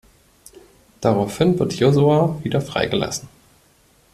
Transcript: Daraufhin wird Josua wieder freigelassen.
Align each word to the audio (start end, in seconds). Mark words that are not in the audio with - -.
Daraufhin 0.99 1.59
wird 1.59 1.73
Josua 1.75 2.39
wieder 2.41 2.59
freigelassen. 2.59 3.29